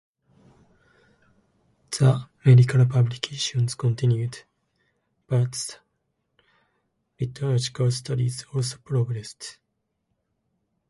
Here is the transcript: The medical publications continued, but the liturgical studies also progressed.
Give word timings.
The 1.91 2.27
medical 2.43 2.83
publications 2.87 3.75
continued, 3.75 4.41
but 5.27 5.51
the 5.51 5.77
liturgical 7.27 7.91
studies 7.91 8.43
also 8.51 8.77
progressed. 8.77 9.59